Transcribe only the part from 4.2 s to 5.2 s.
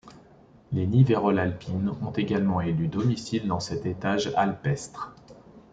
alpestre.